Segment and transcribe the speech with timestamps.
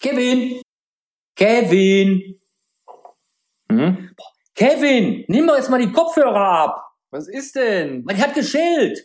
[0.00, 0.62] Kevin!
[1.36, 2.40] Kevin!
[3.70, 4.10] Hm?
[4.54, 5.24] Kevin!
[5.28, 6.82] Nimm doch jetzt mal die Kopfhörer ab!
[7.10, 8.02] Was ist denn?
[8.04, 8.98] Man hat geschellt!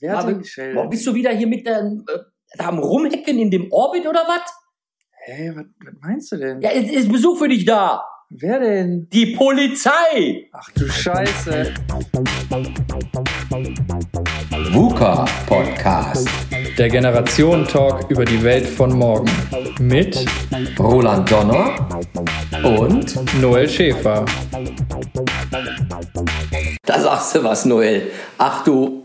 [0.00, 0.74] Wer hat denn geschellt?
[0.74, 2.18] Boah, bist du wieder hier mit der, äh,
[2.58, 4.42] da am Rumhecken in dem Orbit oder was?
[5.12, 6.60] Hey, was, was meinst du denn?
[6.60, 8.04] Ja, es ist Besuch für dich da!
[8.28, 9.08] Wer denn?
[9.10, 10.50] Die Polizei!
[10.52, 11.72] Ach du Scheiße.
[14.72, 16.28] VUCA Podcast.
[16.76, 19.30] Der Generationen-Talk über die Welt von morgen.
[19.78, 20.24] Mit
[20.78, 21.88] Roland Donner
[22.64, 24.24] und Noel Schäfer.
[26.84, 28.10] Da sagst du was, Noel.
[28.38, 29.03] Ach du.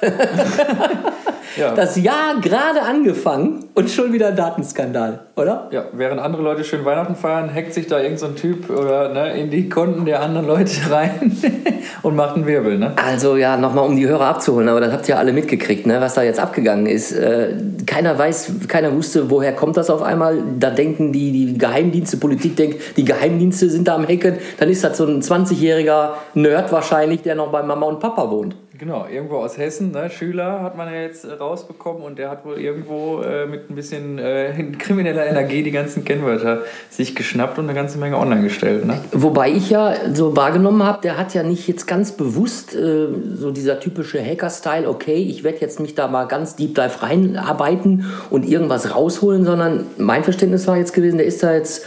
[1.56, 1.74] Ja.
[1.74, 5.68] Das Jahr gerade angefangen und schon wieder Datenskandal, oder?
[5.70, 9.08] Ja, während andere Leute schön Weihnachten feiern, hackt sich da irgendein so ein Typ oder
[9.08, 11.34] ne, in die Konten der anderen Leute rein
[12.02, 12.92] und macht einen Wirbel, ne?
[12.96, 16.14] Also ja, nochmal um die Hörer abzuholen, aber das habt ihr alle mitgekriegt, ne, was
[16.14, 17.12] da jetzt abgegangen ist.
[17.12, 17.54] Äh,
[17.86, 20.42] keiner weiß, keiner wusste, woher kommt das auf einmal.
[20.58, 24.36] Da denken die, die Geheimdienste, Politik denkt, die Geheimdienste sind da am Hacken.
[24.58, 28.56] Dann ist das so ein 20-jähriger Nerd wahrscheinlich, der noch bei Mama und Papa wohnt.
[28.78, 32.44] Genau, irgendwo aus Hessen, ne, Schüler hat man ja jetzt äh, rausbekommen und der hat
[32.44, 37.64] wohl irgendwo äh, mit ein bisschen äh, krimineller Energie die ganzen Kennwörter sich geschnappt und
[37.66, 39.00] eine ganze Menge online gestellt, ne?
[39.12, 43.50] Wobei ich ja so wahrgenommen habe, der hat ja nicht jetzt ganz bewusst äh, so
[43.50, 48.46] dieser typische Hacker-Style, okay, ich werde jetzt mich da mal ganz deep dive reinarbeiten und
[48.46, 51.86] irgendwas rausholen, sondern mein Verständnis war jetzt gewesen, der ist da jetzt,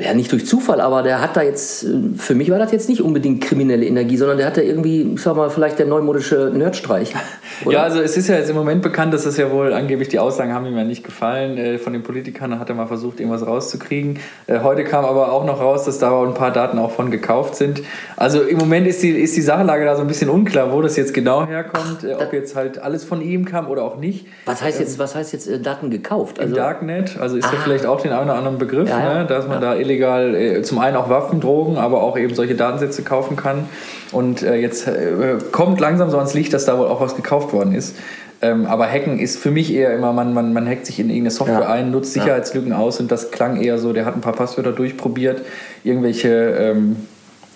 [0.00, 2.88] ja nicht durch Zufall, aber der hat da jetzt, äh, für mich war das jetzt
[2.88, 6.50] nicht unbedingt kriminelle Energie, sondern der hat da irgendwie, ich sag mal, vielleicht der neumodische
[6.54, 7.12] Nerdstreich.
[7.64, 7.72] Oder?
[7.74, 10.18] Ja, also es ist ja jetzt im Moment bekannt, dass das ja wohl angeblich die
[10.18, 11.58] Aussagen haben ihm ja nicht gefallen.
[11.58, 14.18] Äh, von den Politikern hat er mal versucht, irgendwas rauszukriegen.
[14.46, 17.56] Äh, heute kam aber auch noch raus, dass da ein paar Daten auch von gekauft
[17.56, 17.82] sind.
[18.16, 20.96] Also im Moment ist die, ist die Sachlage da so ein bisschen unklar, wo das
[20.96, 24.26] jetzt genau herkommt, äh, ob jetzt halt alles von ihm kam oder auch nicht.
[24.46, 26.38] was heißt jetzt, was heißt jetzt Daten gekauft?
[26.38, 27.62] Im Also, Darknet, also ist ja Ah.
[27.64, 29.14] vielleicht auch den einen oder anderen Begriff, Ja, ja.
[29.20, 32.54] Ne, dass man da illegal äh, zum einen auch Waffen, Drogen, aber auch eben solche
[32.54, 33.66] Datensätze kaufen kann.
[34.12, 37.52] Und äh, jetzt äh, kommt langsam so ans Licht, dass da wohl auch was gekauft
[37.52, 37.96] worden ist.
[38.42, 41.30] Ähm, aber Hacken ist für mich eher immer, man, man, man hackt sich in irgendeine
[41.30, 41.72] Software Ja.
[41.72, 45.42] ein, nutzt Sicherheitslücken aus und das klang eher so, der hat ein paar Passwörter durchprobiert.
[45.84, 46.96] Irgendwelche ähm,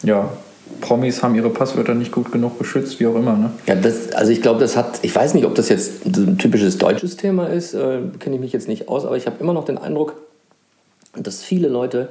[0.02, 0.28] ja,
[0.82, 3.34] Promis haben ihre Passwörter nicht gut genug geschützt, wie auch immer.
[3.34, 3.50] Ne?
[3.66, 6.76] Ja, das, also ich glaube, das hat, ich weiß nicht, ob das jetzt ein typisches
[6.76, 9.64] deutsches Thema ist, äh, kenne ich mich jetzt nicht aus, aber ich habe immer noch
[9.64, 10.16] den Eindruck,
[11.16, 12.08] dass viele Leute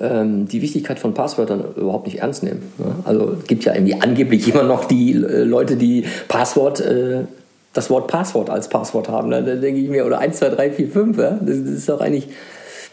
[0.00, 2.72] ähm, die Wichtigkeit von Passwörtern überhaupt nicht ernst nehmen.
[2.78, 2.94] Ne?
[3.04, 7.24] Also es gibt ja irgendwie angeblich immer noch die äh, Leute, die Passwort, äh,
[7.72, 9.30] das Wort Passwort als Passwort haben.
[9.30, 11.38] Da denke ich mir, oder 1, 2, 3, 4, 5, ja?
[11.40, 12.28] das, ist doch eigentlich...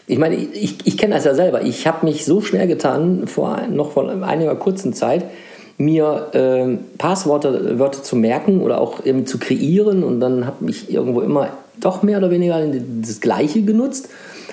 [0.06, 1.62] Ich meine, ich, ich kenne das ja selber.
[1.62, 5.24] Ich habe mich so schwer getan, vor, noch vor einiger kurzen Zeit,
[5.78, 10.92] mir ähm, Passworte Wörter zu merken oder auch eben zu kreieren und dann habe ich
[10.92, 12.60] irgendwo immer doch mehr oder weniger
[13.00, 14.08] das Gleiche genutzt.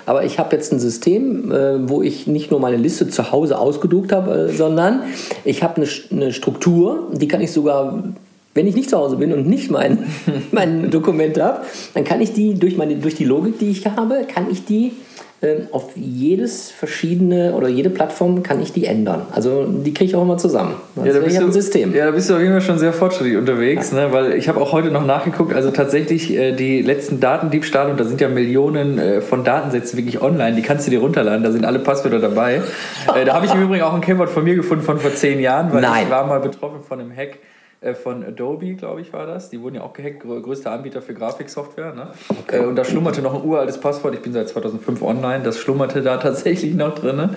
[0.07, 3.59] Aber ich habe jetzt ein System, äh, wo ich nicht nur meine Liste zu Hause
[3.59, 5.03] ausgedruckt habe, äh, sondern
[5.43, 8.03] ich habe eine, eine Struktur, die kann ich sogar,
[8.53, 10.05] wenn ich nicht zu Hause bin und nicht mein,
[10.51, 14.25] mein Dokument habe, dann kann ich die durch, meine, durch die Logik, die ich habe,
[14.33, 14.93] kann ich die
[15.71, 19.21] auf jedes verschiedene oder jede Plattform kann ich die ändern.
[19.31, 20.75] Also die kriege ich auch immer zusammen.
[20.95, 21.93] Also ich habe ein System.
[21.93, 24.07] Ja, da bist du auf jeden Fall schon sehr fortschrittlich unterwegs, ne?
[24.11, 28.05] weil ich habe auch heute noch nachgeguckt, also tatsächlich äh, die letzten Datendiebstahle, und da
[28.05, 31.65] sind ja Millionen äh, von Datensätzen wirklich online, die kannst du dir runterladen, da sind
[31.65, 32.61] alle Passwörter dabei.
[33.15, 35.39] äh, da habe ich im Übrigen auch ein Kennwort von mir gefunden von vor zehn
[35.39, 36.05] Jahren, weil Nein.
[36.05, 37.37] ich war mal betroffen von einem Hack
[38.01, 39.49] von Adobe, glaube ich, war das.
[39.51, 41.93] Die wurden ja auch gehackt, grö- größter Anbieter für Grafiksoftware.
[41.93, 42.07] Ne?
[42.51, 44.15] Äh, und da schlummerte noch ein uraltes Passwort.
[44.15, 45.43] Ich bin seit 2005 online.
[45.43, 47.29] Das schlummerte da tatsächlich noch drin.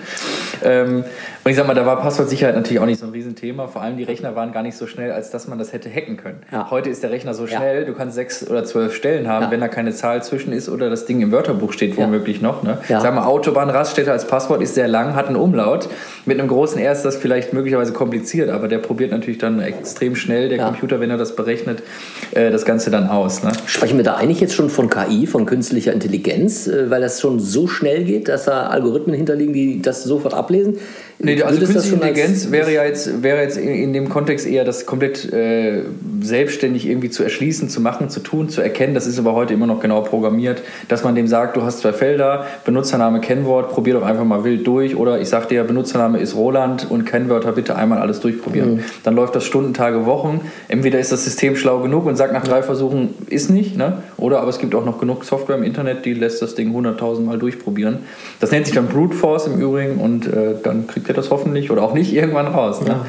[0.63, 1.03] Ähm,
[1.43, 3.67] und ich sag mal, da war Passwortsicherheit natürlich auch nicht so ein Riesenthema.
[3.67, 6.17] Vor allem die Rechner waren gar nicht so schnell, als dass man das hätte hacken
[6.17, 6.41] können.
[6.51, 6.69] Ja.
[6.71, 7.57] Heute ist der Rechner so Ja.
[7.57, 9.51] schnell, du kannst sechs oder zwölf Stellen haben, Ja.
[9.51, 12.03] wenn da keine Zahl zwischen ist oder das Ding im Wörterbuch steht, Ja.
[12.05, 12.63] womöglich noch.
[12.63, 12.79] Ne?
[12.89, 12.99] Ja.
[12.99, 15.87] Sag mal, Autobahnraststätte als Passwort ist sehr lang, hat einen Umlaut.
[16.25, 20.15] Mit einem großen R ist das vielleicht möglicherweise kompliziert, aber der probiert natürlich dann extrem
[20.15, 20.65] schnell, der Ja.
[20.65, 21.83] Computer, wenn er das berechnet,
[22.31, 23.43] äh, das Ganze dann aus.
[23.43, 23.51] Ne?
[23.65, 27.39] Sprechen wir da eigentlich jetzt schon von KI, von künstlicher Intelligenz, äh, weil das schon
[27.39, 30.77] so schnell geht, dass da Algorithmen hinterliegen, die das sofort ablesen?
[31.23, 34.47] Nee, also künstliche schon als- Intelligenz wäre ja jetzt, wäre jetzt in, in dem Kontext
[34.47, 35.83] eher das komplett äh,
[36.21, 38.93] selbstständig irgendwie zu erschließen, zu machen, zu tun, zu erkennen.
[38.93, 41.93] Das ist aber heute immer noch genau programmiert, dass man dem sagt, du hast zwei
[41.93, 44.95] Felder, Benutzername, Kennwort, probier doch einfach mal wild durch.
[44.95, 48.83] Oder ich sag dir, Benutzername ist Roland und Kennwörter bitte einmal alles durchprobieren.
[49.03, 50.41] Dann läuft das Stunden, Tage, Wochen.
[50.67, 53.77] Entweder ist das System schlau genug und sagt nach drei Versuchen, ist nicht.
[53.77, 54.01] Ne?
[54.17, 57.21] Oder aber es gibt auch noch genug Software im Internet, die lässt das Ding 100.000
[57.21, 57.99] Mal durchprobieren.
[58.39, 61.69] Das nennt sich dann Brute Force im Übrigen und äh, dann kriegt ihr das hoffentlich
[61.71, 62.81] oder auch nicht irgendwann raus.
[62.81, 63.05] Ne?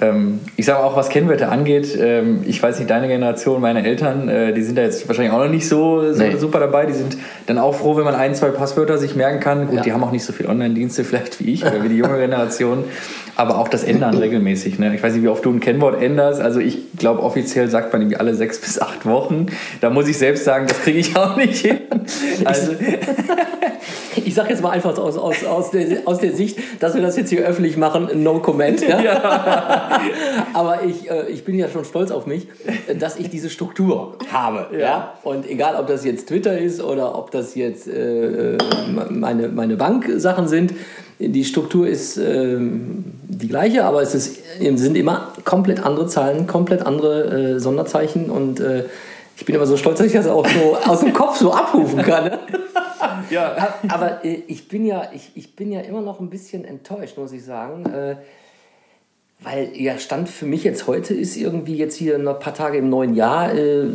[0.00, 4.28] Ähm, ich sage auch, was Kennwörter angeht, ähm, ich weiß nicht, deine Generation, meine Eltern,
[4.28, 6.34] äh, die sind da jetzt wahrscheinlich auch noch nicht so, so Nee.
[6.36, 6.86] super dabei.
[6.86, 7.16] Die sind
[7.46, 9.68] dann auch froh, wenn man ein, zwei Passwörter sich merken kann.
[9.68, 9.82] Gut, Ja.
[9.82, 12.82] die haben auch nicht so viel Online-Dienste vielleicht wie ich oder wie die junge Generation.
[13.36, 14.80] Aber auch das Ändern regelmäßig.
[14.80, 14.92] Ne?
[14.96, 16.40] Ich weiß nicht, wie oft du ein Kennwort änderst.
[16.40, 19.46] Also ich glaube, offiziell sagt man irgendwie alle sechs bis acht Wochen.
[19.80, 21.78] Da muss ich selbst sagen, das kriege ich auch nicht hin.
[22.44, 22.72] Also,
[24.24, 27.16] Ich sage jetzt mal einfach aus, aus, aus, der, aus der Sicht, dass wir das
[27.16, 28.80] jetzt hier öffentlich machen, no comment.
[28.86, 28.98] Ja?
[30.52, 32.46] Aber ich, äh, ich bin ja schon stolz auf mich,
[32.86, 34.66] äh, dass ich diese Struktur habe.
[34.78, 35.14] Ja.
[35.22, 38.58] Und egal, ob das jetzt Twitter ist oder ob das jetzt äh, äh,
[39.10, 40.74] meine, meine Banksachen sind,
[41.18, 46.84] die Struktur ist ähm, die gleiche, aber es ist, sind immer komplett andere Zahlen, komplett
[46.84, 48.84] andere äh, Sonderzeichen und äh,
[49.36, 52.02] ich bin immer so stolz, dass ich das auch so aus dem Kopf so abrufen
[52.02, 52.24] kann.
[52.24, 52.38] Ne?
[53.34, 53.78] Ja.
[53.88, 57.32] Aber äh, ich, bin ja, ich, ich bin ja immer noch ein bisschen enttäuscht, muss
[57.32, 57.86] ich sagen.
[57.86, 58.16] Äh,
[59.40, 62.88] weil ja Stand für mich jetzt heute ist irgendwie jetzt hier ein paar Tage im
[62.88, 63.88] neuen Jahr, äh,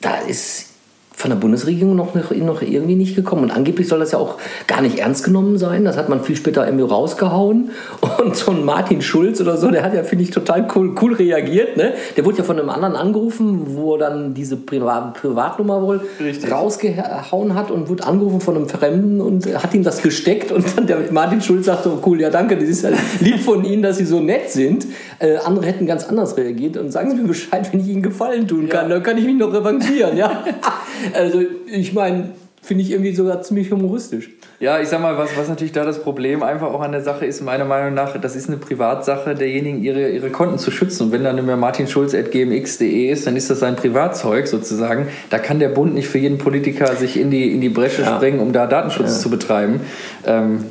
[0.00, 0.73] da ist
[1.16, 3.44] von der Bundesregierung noch, noch, irgendwie nicht gekommen.
[3.44, 5.84] Und angeblich soll das ja auch gar nicht ernst genommen sein.
[5.84, 7.70] Das hat man viel später irgendwie rausgehauen.
[8.18, 11.14] Und so ein Martin Schulz oder so, der hat ja, finde ich, total cool, cool
[11.14, 11.76] reagiert.
[11.76, 11.94] Ne?
[12.16, 16.50] Der wurde ja von einem anderen angerufen, wo er dann diese Privat Privatnummer wohl Richtig.
[16.50, 20.50] rausgehauen hat und wurde angerufen von einem Fremden und hat ihm das gesteckt.
[20.50, 22.90] Und dann der Martin Schulz sagte, oh cool, ja danke, das ist ja
[23.20, 24.86] lieb von Ihnen, dass Sie so nett sind.
[25.20, 26.76] Äh, andere hätten ganz anders reagiert.
[26.76, 28.90] Und sagen Sie mir Bescheid, wenn ich Ihnen Gefallen tun kann.
[28.90, 30.16] Dann kann ich mich noch revanchieren.
[30.16, 30.44] Ja?
[31.12, 32.30] Also ich meine,
[32.62, 34.30] finde ich irgendwie sogar ziemlich humoristisch.
[34.58, 37.26] Ja, ich sag mal, was, was natürlich da das Problem einfach auch an der Sache
[37.26, 41.04] ist, meiner Meinung nach, das ist eine Privatsache derjenigen, ihre, ihre Konten zu schützen.
[41.04, 45.08] Und wenn dann immer martinschulz.gmx.de ist, dann ist das sein Privatzeug sozusagen.
[45.28, 48.16] Da kann der Bund nicht für jeden Politiker sich in die, in die Bresche Ja.
[48.16, 49.80] sprengen, um da Datenschutz zu betreiben.
[50.26, 50.64] Ähm,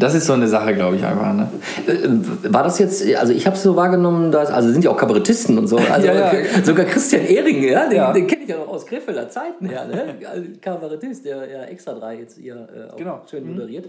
[0.00, 1.32] das ist so eine Sache, glaube ich, einfach.
[1.32, 1.48] Ne?
[1.86, 4.96] Äh, War das jetzt, also ich habe es so wahrgenommen, dass, also sind ja auch
[4.96, 5.78] Kabarettisten und so.
[5.90, 6.62] Also Ja, ja.
[6.64, 8.12] sogar Christian Ehring, ja, den, Ja.
[8.12, 10.14] den kenne ich ja noch aus Krefelder Zeiten her, ne?
[10.60, 13.20] Kabarettist, der ja extra drei jetzt hier äh, auch Genau.
[13.30, 13.84] schön moderiert.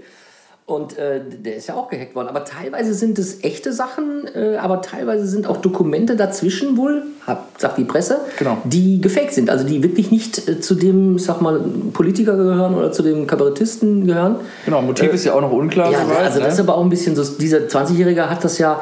[0.67, 2.29] Und äh, der ist ja auch gehackt worden.
[2.29, 7.49] Aber teilweise sind es echte Sachen, äh, aber teilweise sind auch Dokumente dazwischen wohl, hab,
[7.57, 8.57] sagt die Presse, Genau.
[8.63, 9.49] die gefaked sind.
[9.49, 11.59] Also die wirklich nicht äh, zu dem, sag mal,
[11.91, 14.37] Politiker gehören oder zu dem Kabarettisten gehören.
[14.63, 15.91] Genau, Motiv ist ja auch noch unklar.
[15.91, 16.63] Ja, soweit, also das ist ne?
[16.63, 18.79] aber auch ein bisschen so, dieser 20-Jährige hat das ja,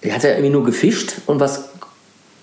[0.00, 1.71] er hat ja irgendwie nur gefischt und was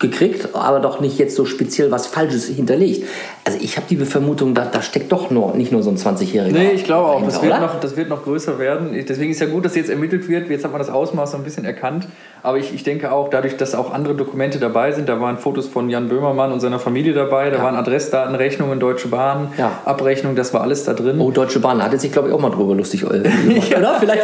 [0.00, 3.06] gekriegt, aber doch nicht jetzt so speziell was Falsches hinterlegt.
[3.44, 6.52] Also ich habe die Vermutung, da, da steckt doch nur, nicht nur so ein 20-Jähriger.
[6.52, 8.92] Nee, ich glaube auch, das wird, noch, das wird noch größer werden.
[9.08, 10.48] Deswegen ist ja gut, dass jetzt ermittelt wird.
[10.50, 12.08] Jetzt hat man das Ausmaß so ein bisschen erkannt.
[12.42, 15.68] Aber ich, ich denke auch, dadurch, dass auch andere Dokumente dabei sind, da waren Fotos
[15.68, 17.62] von Jan Böhmermann und seiner Familie dabei, da Ja.
[17.64, 19.72] waren Adressdaten, Rechnungen, Deutsche Bahn, Ja.
[19.84, 21.20] Abrechnung, das war alles da drin.
[21.20, 23.76] Oh, Deutsche Bahn, da hat er sich, glaube ich, auch mal drüber lustig äh, gemacht,
[23.76, 23.96] oder?
[24.00, 24.22] Vielleicht,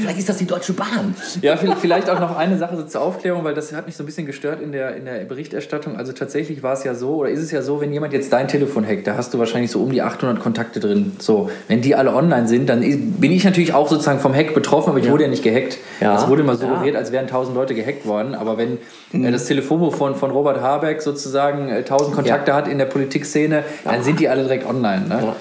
[0.00, 1.14] vielleicht ist das die Deutsche Bahn.
[1.42, 4.02] Ja, vi- vielleicht auch noch eine Sache so zur Aufklärung, weil das hat mich so
[4.02, 5.96] ein bisschen gestört in der, in der Berichterstattung.
[5.96, 8.48] Also tatsächlich war es ja so, oder ist es ja so, wenn jemand jetzt dein
[8.48, 11.12] Telefon hackt, da hast du wahrscheinlich so um die 800 Kontakte drin.
[11.18, 14.90] So, wenn die alle online sind, dann bin ich natürlich auch sozusagen vom Hack betroffen,
[14.90, 15.78] aber ich wurde ja nicht gehackt.
[16.00, 16.14] Ja.
[16.14, 16.58] Das wurde mal Ja.
[16.58, 18.34] suggeriert, als wären 1000 Leute gehackt worden.
[18.34, 18.78] Aber wenn
[19.12, 23.64] äh, das Telefonbuch von, von Robert Habeck sozusagen äh, 1000 Kontakte hat in der Politikszene,
[23.84, 25.08] dann sind die alle direkt online.
[25.08, 25.32] Ne?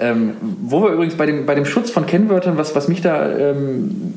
[0.00, 3.30] Ähm, wo wir übrigens bei dem, bei dem Schutz von Kennwörtern, was, was mich da
[3.36, 4.14] ähm,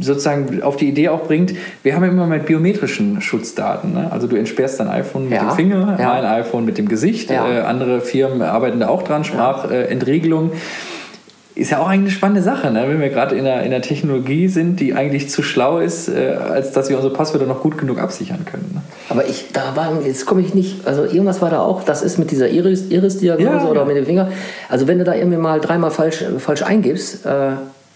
[0.00, 3.94] sozusagen auf die Idee auch bringt, wir haben ja immer mit biometrischen Schutzdaten.
[3.94, 4.08] Ne?
[4.10, 5.44] Also du entsperrst dein iPhone mit Ja.
[5.50, 6.08] dem Finger, Ja.
[6.08, 7.30] mein iPhone mit dem Gesicht.
[7.30, 10.50] Äh, andere Firmen arbeiten da auch dran, Sprachentriegelung.
[10.52, 12.84] Äh, ist ja auch eigentlich eine spannende Sache, ne?
[12.86, 16.36] wenn wir gerade in einer, in einer Technologie sind, die eigentlich zu schlau ist, äh,
[16.38, 18.70] als dass wir unsere Passwörter noch gut genug absichern können.
[18.74, 18.82] Ne?
[19.08, 22.16] Aber ich, da war, jetzt komme ich nicht, also irgendwas war da auch, das ist
[22.16, 23.86] mit dieser Iris- Iris-Diagnose Ja, oder ja.
[23.86, 24.28] mit dem Finger.
[24.68, 27.30] Also wenn du da irgendwie mal dreimal falsch, falsch eingibst, äh,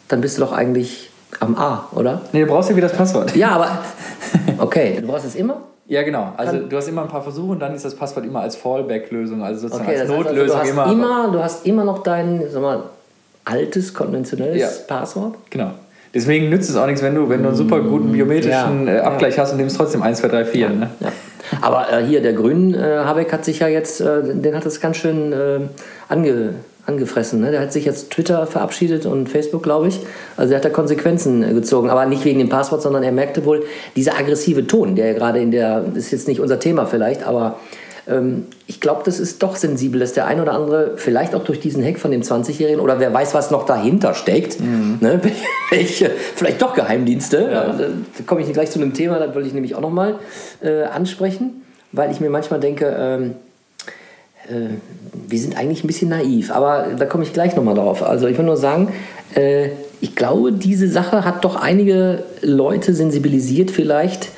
[0.09, 2.21] dann bist du doch eigentlich am A, oder?
[2.33, 3.35] Nee, du brauchst ja wieder das Passwort.
[3.37, 3.79] Ja, aber
[4.59, 5.57] okay, du brauchst es immer?
[5.87, 6.33] Ja, genau.
[6.37, 9.43] Also du hast immer ein paar Versuche und dann ist das Passwort immer als Fallback-Lösung,
[9.43, 10.93] also sozusagen Okay, als das also, Notlösung du, hast immer.
[10.93, 12.83] immer, du hast immer noch dein, sag mal,
[13.45, 14.69] altes, konventionelles Ja.
[14.87, 15.35] Passwort.
[15.51, 15.73] Genau.
[16.15, 18.99] Deswegen nützt es auch nichts, wenn du, wenn du einen super guten biometrischen Ja, äh,
[19.01, 20.69] Abgleich hast und nimmst trotzdem 1, 2, 3, 4.
[20.69, 20.91] Ne?
[21.01, 21.09] Ja.
[21.61, 24.81] Aber äh, hier, der Grün, äh, Habeck hat sich ja jetzt, äh, den hat es
[24.81, 25.61] ganz schön äh,
[26.09, 26.55] ange,
[26.87, 27.41] angefressen.
[27.41, 27.51] Ne?
[27.53, 30.01] Der hat sich jetzt Twitter verabschiedet und Facebook, glaube ich.
[30.37, 31.91] Also er hat da Konsequenzen äh, gezogen.
[31.91, 35.51] Aber nicht wegen dem Passwort, sondern er merkte wohl, dieser aggressive Ton, der gerade in
[35.51, 37.59] der, ist jetzt nicht unser Thema vielleicht, aber
[38.09, 41.61] ähm, ich glaube, das ist doch sensibel, dass der ein oder andere, vielleicht auch durch
[41.61, 45.21] diesen Hack von dem 20-Jährigen, oder wer weiß, was noch dahinter steckt, ne?
[45.71, 47.65] welche, vielleicht doch Geheimdienste, Ja.
[47.79, 50.17] äh, da komme ich gleich zu einem Thema, das wollte ich nämlich auch nochmal
[50.63, 51.63] äh, ansprechen,
[51.93, 53.35] weil ich mir manchmal denke, ähm,
[54.53, 54.69] äh,
[55.29, 58.03] wir sind eigentlich ein bisschen naiv, aber da komme ich gleich nochmal drauf.
[58.03, 58.93] Also ich will nur sagen,
[59.35, 64.31] äh, ich glaube, diese Sache hat doch einige Leute sensibilisiert vielleicht,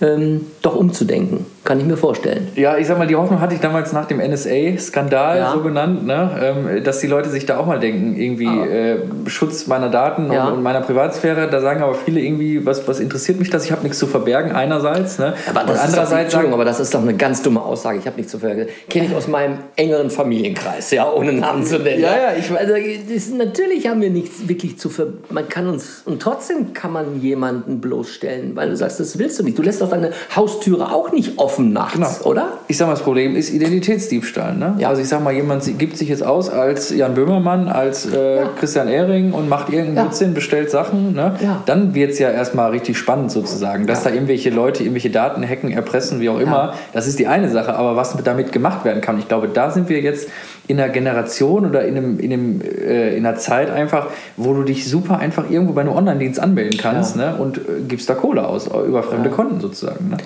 [0.00, 1.46] ähm, doch umzudenken.
[1.64, 2.48] Kann ich mir vorstellen.
[2.56, 5.52] Ja, ich sag mal, die Hoffnung hatte ich damals nach dem NSA-Skandal, Ja.
[5.52, 6.30] so genannt, ne?
[6.76, 10.48] ähm, dass die Leute sich da auch mal denken, irgendwie äh, Schutz meiner Daten Ja.
[10.48, 11.48] und, meiner Privatsphäre.
[11.50, 13.64] Da sagen aber viele irgendwie, was, was interessiert mich das?
[13.64, 15.18] Ich habe nichts zu verbergen, einerseits.
[15.18, 15.34] Ne?
[15.50, 17.98] Aber und das, ist doch, andererseits sagen, aber das ist doch eine ganz dumme Aussage.
[17.98, 18.68] Ich habe nichts zu verbergen.
[18.90, 22.02] Kenne ich aus meinem engeren Familienkreis, ja, ohne Namen zu nennen.
[22.02, 22.74] Ja, ja, ich- also,
[23.12, 25.06] das, natürlich haben wir nichts wirklich zu ver...
[25.30, 26.02] Man kann uns...
[26.04, 29.58] Und trotzdem kann man jemanden bloßstellen, weil du sagst, das willst du nicht.
[29.58, 30.10] Du lässt doch deine
[30.54, 32.30] Haustüre auch nicht offen nachts, Genau.
[32.30, 32.48] oder?
[32.68, 34.54] Ich sag mal, das Problem ist Identitätsdiebstahl.
[34.54, 34.74] Ne?
[34.78, 34.88] Ja.
[34.88, 38.50] Also ich sag mal, jemand gibt sich jetzt aus als Jan Böhmermann, als äh, Ja.
[38.58, 40.02] Christian Ehring und macht irgendeinen Ja.
[40.04, 41.14] Blödsinn, bestellt Sachen.
[41.14, 41.36] Ne?
[41.42, 41.62] Ja.
[41.66, 43.86] Dann wird es ja erstmal richtig spannend sozusagen.
[43.86, 46.74] Dass da irgendwelche Leute irgendwelche Daten hacken, erpressen, wie auch immer.
[46.92, 47.74] Das ist die eine Sache.
[47.74, 50.28] Aber was damit gemacht werden kann, ich glaube, da sind wir jetzt
[50.66, 54.62] in einer Generation oder in, einem, in, einem, äh, in einer Zeit einfach, wo du
[54.62, 57.36] dich super einfach irgendwo bei einem Online-Dienst anmelden kannst ne?
[57.36, 60.08] und äh, gibst da Kohle aus äh, über fremde Konten sozusagen.
[60.10, 60.16] Ne?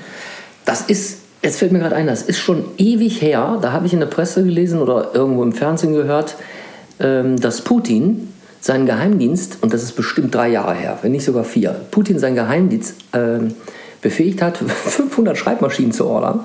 [0.65, 3.59] Das ist, jetzt fällt mir gerade ein, das ist schon ewig her.
[3.61, 6.37] Da habe ich in der Presse gelesen oder irgendwo im Fernsehen gehört,
[7.01, 11.45] ähm, dass Putin seinen Geheimdienst, und das ist bestimmt drei Jahre her, wenn nicht sogar
[11.45, 13.55] vier, Putin seinen Geheimdienst ähm,
[14.03, 16.41] befähigt hat, 500 Schreibmaschinen zu ordern.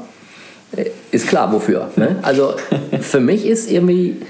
[1.11, 1.89] Ist klar, wofür.
[1.95, 2.17] Ne?
[2.21, 2.55] Also
[3.01, 4.21] für mich ist irgendwie,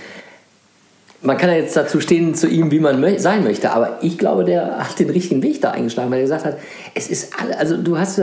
[1.22, 4.18] man kann ja jetzt dazu stehen zu ihm, wie man mö sein möchte, aber ich
[4.18, 6.58] glaube, der hat den richtigen Weg da eingeschlagen, weil er gesagt hat,
[6.96, 8.22] es ist alle, also du hast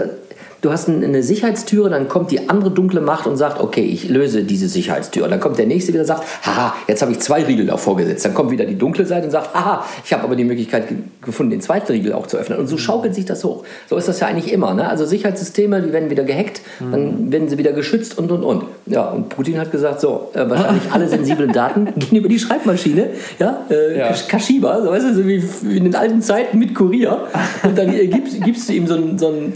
[0.63, 4.09] du hast ein- eine Sicherheitstüre, dann kommt die andere dunkle Macht und sagt, okay, ich
[4.09, 5.27] löse diese Sicherheitstür.
[5.29, 8.25] Dann kommt der nächste wieder und sagt, haha, jetzt habe ich zwei Riegel davor gesetzt.
[8.25, 10.99] Dann kommt wieder die dunkle Seite und sagt, haha, ich habe aber die Möglichkeit ge
[11.23, 12.59] gefunden, den zweiten Riegel auch zu öffnen.
[12.59, 13.65] Und so schaukelt sich das hoch.
[13.89, 14.73] So ist das ja eigentlich immer.
[14.75, 14.89] Ne?
[14.89, 16.61] Also Sicherheitssysteme, die werden wieder gehackt,
[16.93, 18.65] dann werden sie wieder geschützt und und und.
[18.87, 23.11] Ja, und Putin hat gesagt, so, äh, wahrscheinlich alle sensiblen Daten gehen über die Schreibmaschine,
[23.39, 24.13] ja, äh, Ja.
[24.29, 27.27] Kashiba, so weißt du, so wie wie in den alten Zeiten mit Kurier.
[27.63, 29.53] Und dann äh, gibst, gibst du ihm so ein, so ein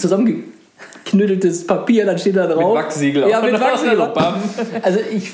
[1.04, 2.74] zusammengeknütteltes Papier, dann steht da drauf.
[2.74, 3.60] Wachssiegel Ja, auch mit.
[3.60, 4.00] Wachsiegel.
[4.82, 5.32] Also ich,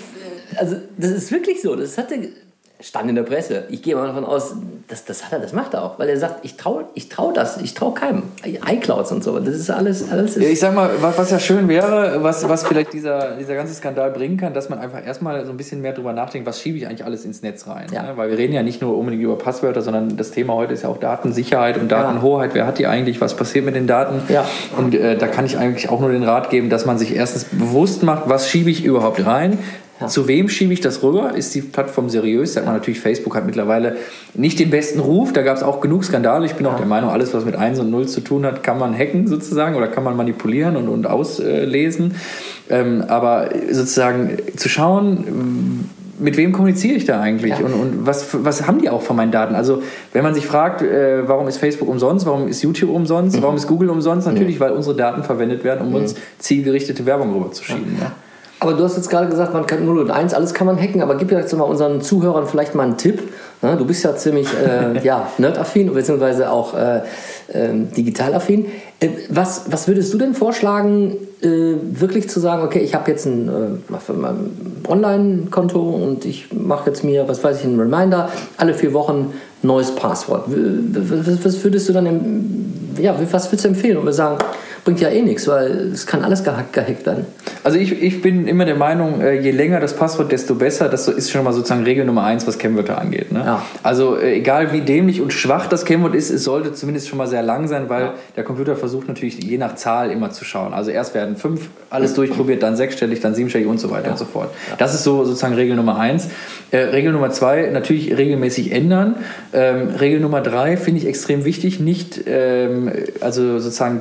[0.57, 1.75] also das ist wirklich so.
[1.77, 2.29] Das hatte
[2.83, 3.65] stand in der Presse.
[3.69, 4.55] Ich gehe mal davon aus,
[4.89, 7.33] das, das hat er, das macht er auch, weil er sagt, ich traue, ich trau
[7.33, 8.23] das, ich traue keinem.
[8.45, 9.39] iClouds und so.
[9.39, 12.49] Das ist alles, alles ist, Ja, Ich sag mal, was, was ja schön wäre, was,
[12.49, 15.81] was vielleicht dieser, dieser ganze Skandal bringen kann, dass man einfach erstmal so ein bisschen
[15.81, 17.87] mehr drüber nachdenkt, was schiebe ich eigentlich alles ins Netz rein.
[17.93, 18.03] Ja.
[18.03, 18.13] Ne?
[18.17, 20.89] Weil wir reden ja nicht nur unbedingt über Passwörter, sondern das Thema heute ist ja
[20.89, 22.55] auch Datensicherheit und Datenhoheit.
[22.55, 23.21] Wer hat die eigentlich?
[23.21, 24.23] Was passiert mit den Daten?
[24.33, 24.45] Ja.
[24.77, 27.45] Und äh, da kann ich eigentlich auch nur den Rat geben, dass man sich erstens
[27.45, 29.59] bewusst macht, was schiebe ich überhaupt rein.
[30.09, 31.35] Zu wem schiebe ich das rüber?
[31.35, 32.55] Ist die Plattform seriös?
[32.55, 33.97] Sagt man natürlich, Facebook hat mittlerweile
[34.35, 35.33] nicht den besten Ruf.
[35.33, 36.47] Da gab es auch genug Skandale.
[36.47, 38.79] Ich bin auch der Meinung, alles, was mit 1 und 0 zu tun hat, kann
[38.79, 42.15] man hacken sozusagen oder kann man manipulieren und, und auslesen.
[42.71, 45.85] Ähm, aber sozusagen zu schauen,
[46.19, 47.65] mit wem kommuniziere ich da eigentlich Ja.
[47.65, 49.55] und, und was, was haben die auch von meinen Daten?
[49.55, 53.43] Also wenn man sich fragt, äh, warum ist Facebook umsonst, warum ist YouTube umsonst, Mhm.
[53.43, 54.27] warum ist Google umsonst?
[54.27, 57.95] Natürlich, weil unsere Daten verwendet werden, um uns zielgerichtete Werbung rüberzuschieben.
[57.99, 58.13] Ne?
[58.63, 61.01] Aber du hast jetzt gerade gesagt, man kann 0 und 1, alles kann man hacken,
[61.01, 63.23] aber gib jetzt mal unseren Zuhörern vielleicht mal einen Tipp.
[63.63, 67.01] Ne, Du bist ja ziemlich äh, ja, nerdaffin, beziehungsweise auch äh,
[67.55, 68.67] ähm, digitalaffin.
[69.01, 73.25] Äh, was, was würdest du denn vorschlagen, äh, wirklich zu sagen, okay, ich habe jetzt
[73.25, 78.93] ein äh, Online-Konto und ich mache jetzt mir, was weiß ich, einen Reminder, alle vier
[78.93, 80.45] Wochen neues Passwort.
[80.49, 83.97] Was, würdest du dann, ja, was würdest du empfehlen?
[83.97, 84.39] Und wir sagen,
[84.91, 87.25] bringt ja eh nichts, weil es kann alles gehackt, gehackt werden.
[87.63, 90.89] Also ich, ich bin immer der Meinung, äh, je länger das Passwort, desto besser.
[90.89, 93.31] Das ist schon mal sozusagen Regel Nummer eins, was Kennwörter angeht.
[93.31, 93.39] Ne?
[93.39, 93.63] Ja.
[93.85, 97.29] Also äh, egal wie dämlich und schwach das Kennwort ist, es sollte zumindest schon mal
[97.29, 98.15] sehr lang sein, weil Ja.
[98.35, 100.75] der Computer versucht natürlich je nach Zahl immer zu schauen.
[100.75, 104.25] Also erst werden fünf alles durchprobiert, dann sechsstellig, dann siebenstellig und so weiter und so
[104.25, 104.51] fort.
[104.79, 106.29] Das ist so sozusagen Regel Nummer eins.
[106.73, 109.17] Äh, Regel Nummer zwei, natürlich regelmäßig ändern.
[109.53, 113.99] Ähm, Regel Nummer drei finde ich extrem wichtig, nicht ähm, also sozusagen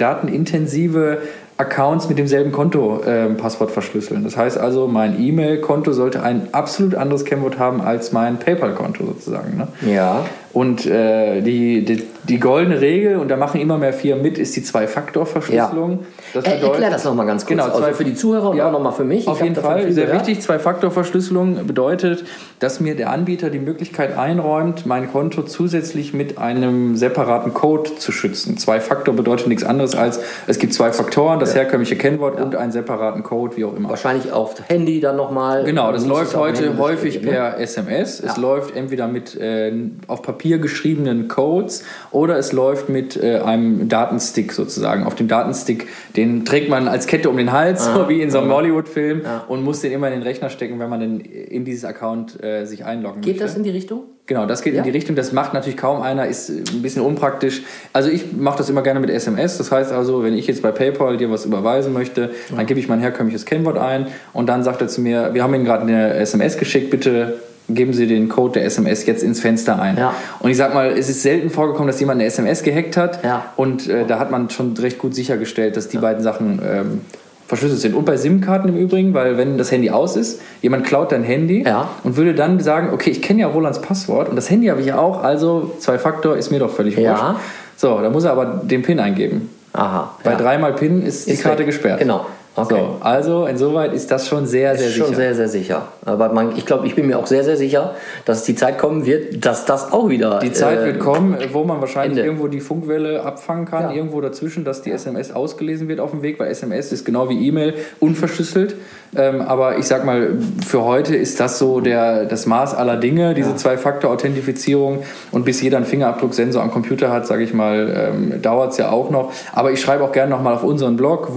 [0.80, 1.22] datenintensive
[1.58, 4.24] Accounts mit demselben Konto ähm, Passwort verschlüsseln.
[4.24, 9.58] Das heißt also, mein E-Mail-Konto sollte ein absolut anderes Kennwort haben als mein PayPal-Konto sozusagen.
[9.58, 9.68] Ne?
[9.86, 10.26] Ja.
[10.54, 14.56] Und äh, die, die, die goldene Regel, und da machen immer mehr Firmen mit, ist
[14.56, 16.00] die Zwei-Faktor-Verschlüsselung.
[16.34, 17.50] Das Er, erklär das nochmal ganz kurz.
[17.50, 19.28] Genau, also zwei- für die Zuhörer und Ja, auch nochmal für mich.
[19.28, 20.28] Auf jeden Fall, sehr gehört.
[20.28, 20.42] wichtig.
[20.44, 22.24] Zwei-Faktor-Verschlüsselung bedeutet,
[22.60, 28.12] dass mir der Anbieter die Möglichkeit einräumt, mein Konto zusätzlich mit einem separaten Code zu
[28.12, 28.58] schützen.
[28.58, 33.24] Zwei-Faktor bedeutet nichts anderes als, es gibt zwei Faktoren, das herkömmliche Kennwort und einen separaten
[33.24, 33.90] Code, wie auch immer.
[33.90, 35.64] Wahrscheinlich auf Handy dann nochmal.
[35.64, 37.32] Genau, das läuft heute häufig ne?
[37.32, 38.20] per SMS.
[38.20, 38.42] Es Ja.
[38.42, 39.72] läuft entweder mit äh,
[40.08, 45.04] auf Papier geschriebenen Codes oder es läuft mit äh, einem Datenstick sozusagen.
[45.06, 48.40] Auf dem Datenstick, den trägt man als Kette um den Hals, so wie in so
[48.40, 49.46] einem Hollywood-Film Ja.
[49.48, 52.66] und muss den immer in den Rechner stecken, wenn man denn in dieses Account äh,
[52.66, 53.44] sich einloggen Geht möchte.
[53.46, 54.04] das in die Richtung?
[54.26, 54.80] Genau, das geht Ja.
[54.80, 55.16] in die Richtung.
[55.16, 57.64] Das macht natürlich kaum einer, ist ein bisschen unpraktisch.
[57.94, 59.58] Also ich mache das immer gerne mit SMS.
[59.58, 62.88] Das heißt also, wenn ich jetzt bei PayPal dir was überweisen möchte, dann gebe ich
[62.88, 66.14] mein herkömmliches Kennwort ein und dann sagt er zu mir, wir haben Ihnen gerade eine
[66.16, 69.98] SMS geschickt, bitte geben Sie den Code der SMS jetzt ins Fenster ein.
[69.98, 70.14] Ja.
[70.40, 73.24] Und ich sag mal, es ist selten vorgekommen, dass jemand eine SMS gehackt hat.
[73.24, 73.46] Ja.
[73.56, 77.02] Und äh, da hat man schon recht gut sichergestellt, dass die beiden Sachen ähm,
[77.48, 77.96] verschlüsselt sind.
[77.96, 81.64] Und bei SIM-Karten im Übrigen, weil wenn das Handy aus ist, jemand klaut dein Handy
[81.66, 81.90] Ja.
[82.04, 84.88] und würde dann sagen, okay, ich kenne ja Rolands Passwort und das Handy habe ich
[84.88, 87.12] ja auch, also Zwei-Faktor ist mir doch völlig Ja.
[87.34, 87.42] wurscht.
[87.78, 89.50] So, da muss er aber den PIN eingeben.
[89.74, 90.12] Aha.
[90.24, 90.38] Bei ja.
[90.38, 91.68] dreimal PIN ist, die Ist Karte weg.
[91.68, 92.00] gesperrt.
[92.00, 92.26] Genau.
[92.56, 92.76] Okay.
[92.80, 95.18] So, also insoweit ist das schon sehr, sehr ist schon sicher.
[95.18, 95.82] sehr, sehr sicher.
[96.04, 97.94] Aber man, ich glaube, ich bin mir auch sehr, sehr sicher,
[98.26, 100.40] dass die Zeit kommen wird, dass das auch wieder.
[100.40, 102.24] Die Zeit äh, wird kommen, wo man wahrscheinlich Ende.
[102.30, 103.92] irgendwo die Funkwelle abfangen kann, Ja.
[103.94, 107.48] irgendwo dazwischen, dass die SMS ausgelesen wird auf dem Weg, weil SMS ist genau wie
[107.48, 108.76] E-Mail unverschlüsselt.
[109.16, 110.38] Ähm, aber ich sag mal,
[110.68, 115.00] für heute ist das so der, das Maß aller Dinge, diese Zwei-Faktor-Authentifizierung.
[115.32, 118.92] Und bis jeder einen Fingerabdrucksensor am Computer hat, sage ich mal, ähm, dauert es ja
[118.92, 119.32] auch noch.
[119.54, 121.36] Aber ich schreibe auch gerne nochmal auf unseren Blog,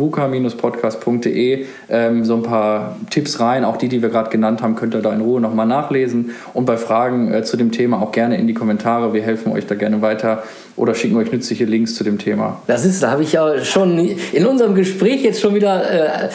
[1.13, 3.65] vuka-podcast.de, ähm, so ein paar Tipps rein.
[3.65, 6.33] Auch die, die wir gerade genannt haben, könnt ihr da in Ruhe nochmal nachlesen.
[6.55, 9.13] Und bei Fragen äh, zu dem Thema auch gerne in die Kommentare.
[9.13, 10.43] Wir helfen euch da gerne weiter
[10.77, 12.63] oder schicken euch nützliche Links zu dem Thema.
[12.67, 16.29] Das ist, da habe ich ja schon in unserem Gespräch jetzt schon wieder äh,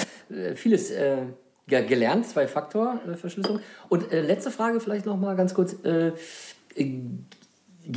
[0.55, 1.17] vieles äh,
[1.69, 3.59] ja, gelernt, Zwei-Faktor-Verschlüsselung.
[3.89, 5.75] Und äh, letzte Frage vielleicht noch mal ganz kurz.
[5.83, 6.11] Äh,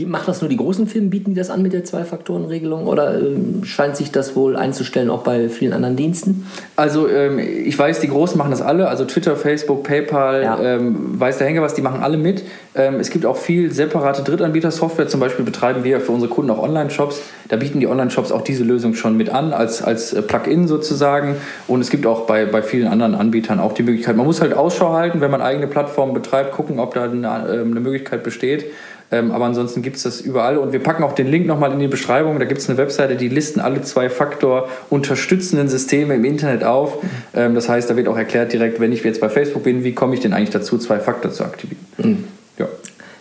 [0.07, 3.65] Macht das nur die großen Firmen, bieten die das an mit der Zwei-Faktoren-Regelung oder ähm,
[3.65, 6.47] scheint sich das wohl einzustellen auch bei vielen anderen Diensten?
[6.77, 10.61] Also ähm, ich weiß, die Großen machen das alle, also Twitter, Facebook, PayPal, Ja.
[10.63, 12.45] ähm, weiß der Henker was, die machen alle mit.
[12.77, 16.63] Ähm, es gibt auch viel separate Drittanbieter-Software, zum Beispiel betreiben wir für unsere Kunden auch
[16.63, 17.21] Online-Shops.
[17.49, 21.35] Da bieten die Online-Shops auch diese Lösung schon mit an, als, als äh, Plugin sozusagen.
[21.67, 24.55] Und es gibt auch bei, bei vielen anderen Anbietern auch die Möglichkeit, man muss halt
[24.55, 28.67] Ausschau halten, wenn man eigene Plattformen betreibt, gucken, ob da eine, ähm, eine Möglichkeit besteht.
[29.13, 31.81] Ähm, aber ansonsten gibt es das überall und wir packen auch den Link nochmal in
[31.81, 32.39] die Beschreibung.
[32.39, 36.99] Da gibt es eine Webseite, die listen alle zwei Faktor unterstützenden Systeme im Internet auf.
[37.35, 39.95] Ähm, das heißt, da wird auch erklärt direkt, wenn ich jetzt bei Facebook bin, wie
[39.95, 42.29] komme ich denn eigentlich dazu, zwei Faktor zu aktivieren.
[42.59, 42.67] Ja.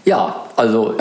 [0.05, 0.95] Ja, also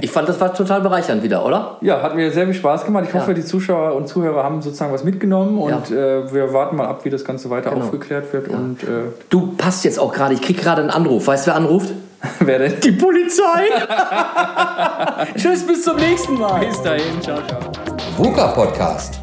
[0.00, 1.76] ich fand das war total bereichernd wieder, oder?
[1.80, 3.04] ja, hat mir sehr viel Spaß gemacht.
[3.08, 3.34] Ich hoffe, Ja.
[3.34, 7.10] die Zuschauer und Zuhörer haben sozusagen was mitgenommen und äh, wir warten mal ab, wie
[7.10, 7.84] das Ganze weiter Genau.
[7.86, 8.48] aufgeklärt wird.
[8.48, 8.86] Und äh,
[9.28, 11.26] Du passt jetzt auch gerade, ich krieg gerade einen Anruf.
[11.26, 11.90] Weißt du, wer anruft?
[12.40, 12.80] wer denn?
[12.80, 13.68] Die Polizei!
[15.36, 16.66] Tschüss, bis zum nächsten Mal.
[16.66, 17.60] Bis dahin, ciao, ciao.
[18.16, 19.20] VUCA Podcast.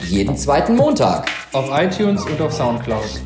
[0.00, 1.30] Jeden zweiten Montag.
[1.52, 3.20] Auf iTunes und auf Soundcloud.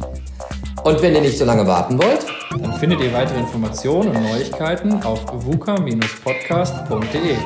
[0.85, 2.27] Und wenn ihr nicht so lange warten wollt,
[2.61, 7.37] Dann findet ihr weitere Informationen und Neuigkeiten auf vuka-podcast.de.